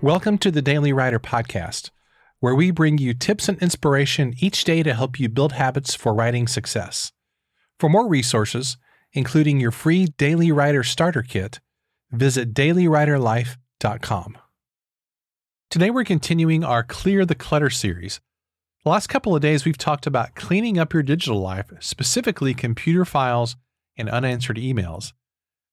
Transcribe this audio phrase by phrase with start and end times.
[0.00, 1.90] Welcome to the Daily Writer Podcast,
[2.38, 6.14] where we bring you tips and inspiration each day to help you build habits for
[6.14, 7.10] writing success.
[7.80, 8.76] For more resources,
[9.12, 11.58] including your free Daily Writer Starter Kit,
[12.12, 14.38] visit dailywriterlife.com.
[15.68, 18.20] Today we're continuing our Clear the Clutter series.
[18.84, 23.04] The last couple of days we've talked about cleaning up your digital life, specifically computer
[23.04, 23.56] files
[23.96, 25.12] and unanswered emails.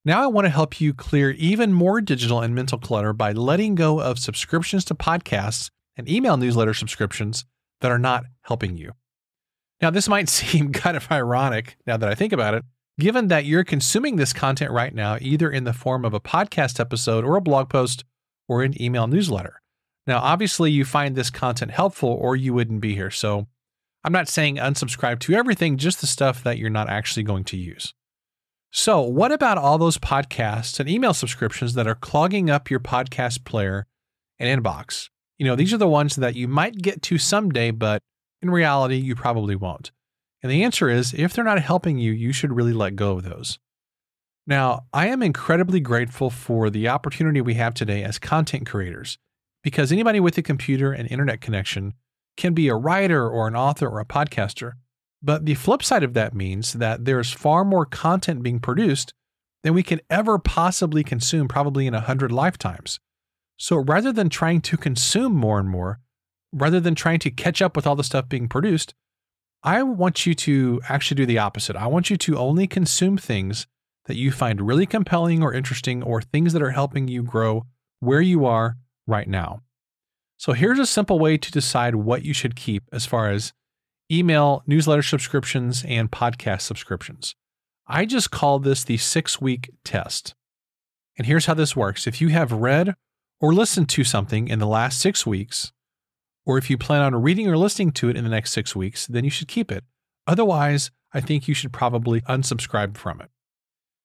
[0.08, 3.74] Now I want to help you clear even more digital and mental clutter by letting
[3.74, 7.44] go of subscriptions to podcasts and email newsletter subscriptions
[7.82, 8.92] that are not helping you.
[9.82, 12.64] Now, this might seem kind of ironic now that I think about it,
[13.00, 16.80] given that you're consuming this content right now, either in the form of a podcast
[16.80, 18.06] episode or a blog post
[18.48, 19.60] or an email newsletter.
[20.06, 23.10] Now, obviously, you find this content helpful or you wouldn't be here.
[23.10, 23.48] So
[24.04, 27.58] I'm not saying unsubscribe to everything, just the stuff that you're not actually going to
[27.58, 27.96] use.
[28.78, 33.46] So, what about all those podcasts and email subscriptions that are clogging up your podcast
[33.46, 33.88] player
[34.38, 35.08] and inbox?
[35.38, 38.02] You know, these are the ones that you might get to someday, but
[38.42, 39.92] in reality, you probably won't.
[40.44, 43.24] And the answer is if they're not helping you, you should really let go of
[43.24, 43.60] those.
[44.46, 49.18] Now, I am incredibly grateful for the opportunity we have today as content creators
[49.64, 51.94] because anybody with a computer and internet connection
[52.36, 54.74] can be a writer or an author or a podcaster.
[55.26, 59.12] But the flip side of that means that there's far more content being produced
[59.64, 63.00] than we can ever possibly consume, probably in a hundred lifetimes.
[63.58, 66.00] So rather than trying to consume more and more,
[66.54, 68.94] rather than trying to catch up with all the stuff being produced,
[69.64, 71.76] I want you to actually do the opposite.
[71.76, 73.66] I want you to only consume things
[74.06, 77.66] that you find really compelling or interesting or things that are helping you grow
[78.00, 78.78] where you are
[79.08, 79.64] right now.
[80.38, 83.54] So here's a simple way to decide what you should keep as far as
[84.12, 87.36] email, newsletter subscriptions, and podcast subscriptions.
[87.88, 90.36] I just call this the six week test.
[91.18, 92.96] And here's how this works if you have read
[93.40, 95.72] or listened to something in the last six weeks,
[96.46, 99.08] or if you plan on reading or listening to it in the next six weeks,
[99.08, 99.84] then you should keep it.
[100.28, 103.30] Otherwise, I think you should probably unsubscribe from it.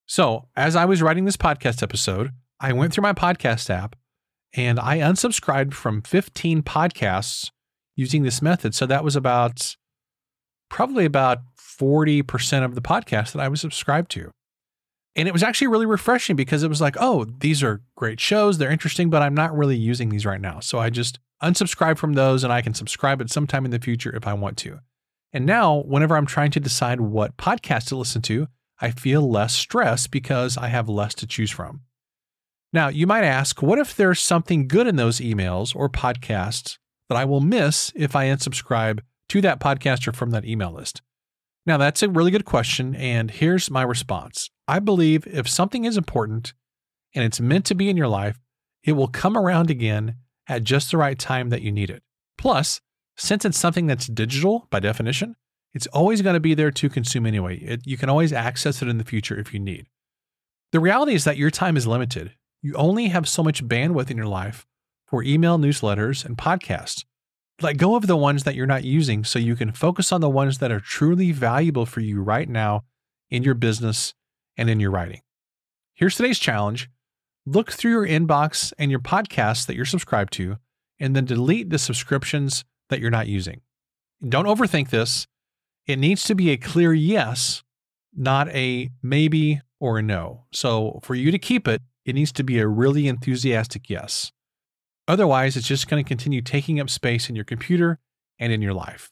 [0.05, 3.95] So, as I was writing this podcast episode, I went through my podcast app
[4.53, 7.49] and I unsubscribed from 15 podcasts
[7.95, 8.75] using this method.
[8.75, 9.75] So that was about
[10.71, 14.31] probably about 40% of the podcast that I was subscribed to.
[15.17, 18.57] And it was actually really refreshing because it was like, oh, these are great shows.
[18.57, 20.61] They're interesting, but I'm not really using these right now.
[20.61, 23.79] So I just unsubscribe from those and I can subscribe at some time in the
[23.79, 24.79] future if I want to.
[25.33, 28.47] And now, whenever I'm trying to decide what podcast to listen to,
[28.79, 31.81] I feel less stress because I have less to choose from.
[32.71, 36.77] Now, you might ask, what if there's something good in those emails or podcasts
[37.09, 41.01] that I will miss if I unsubscribe to that podcaster from that email list?
[41.65, 44.49] Now, that's a really good question, and here's my response.
[44.67, 46.53] I believe if something is important
[47.15, 48.41] and it's meant to be in your life,
[48.83, 50.15] it will come around again
[50.49, 52.03] at just the right time that you need it.
[52.37, 52.81] Plus,
[53.15, 55.37] since it's something that's digital by definition,
[55.73, 57.57] it's always going to be there to consume anyway.
[57.59, 59.87] It, you can always access it in the future if you need.
[60.73, 62.33] The reality is that your time is limited.
[62.61, 64.67] You only have so much bandwidth in your life
[65.07, 67.05] for email newsletters and podcasts.
[67.61, 70.29] Let go of the ones that you're not using so you can focus on the
[70.29, 72.85] ones that are truly valuable for you right now
[73.29, 74.15] in your business
[74.57, 75.21] and in your writing.
[75.93, 76.89] Here's today's challenge
[77.45, 80.57] look through your inbox and your podcasts that you're subscribed to,
[80.99, 83.61] and then delete the subscriptions that you're not using.
[84.27, 85.27] Don't overthink this.
[85.87, 87.63] It needs to be a clear yes,
[88.15, 90.45] not a maybe or a no.
[90.51, 94.31] So for you to keep it, it needs to be a really enthusiastic yes.
[95.07, 97.99] Otherwise, it's just going to continue taking up space in your computer
[98.39, 99.11] and in your life.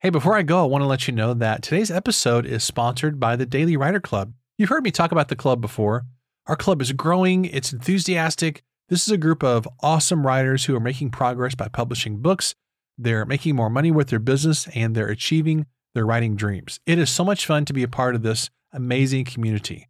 [0.00, 3.18] Hey, before I go, I want to let you know that today's episode is sponsored
[3.18, 4.32] by the Daily Writer Club.
[4.56, 6.04] You've heard me talk about the club before.
[6.46, 8.62] Our club is growing, it's enthusiastic.
[8.88, 12.54] This is a group of awesome writers who are making progress by publishing books.
[12.96, 16.80] They're making more money with their business and they're achieving their writing dreams.
[16.86, 19.88] It is so much fun to be a part of this amazing community.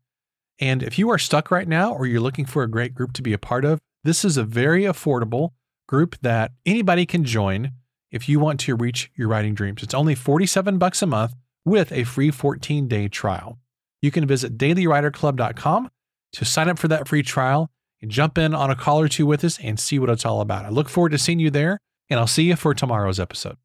[0.59, 3.23] And if you are stuck right now or you're looking for a great group to
[3.23, 5.51] be a part of, this is a very affordable
[5.87, 7.73] group that anybody can join
[8.11, 9.83] if you want to reach your writing dreams.
[9.83, 11.35] It's only 47 bucks a month
[11.67, 13.59] with a free 14-day trial.
[14.01, 15.91] You can visit dailywriterclub.com
[16.33, 17.71] to sign up for that free trial
[18.01, 20.41] and jump in on a call or two with us and see what it's all
[20.41, 20.65] about.
[20.65, 21.79] I look forward to seeing you there,
[22.09, 23.59] and I'll see you for tomorrow's episode.